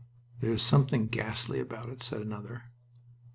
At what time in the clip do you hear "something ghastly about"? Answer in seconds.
0.63-1.89